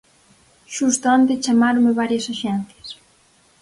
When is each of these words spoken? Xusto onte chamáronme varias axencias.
Xusto 0.75 1.05
onte 1.17 1.41
chamáronme 1.43 1.97
varias 2.01 2.25
axencias. 2.33 2.87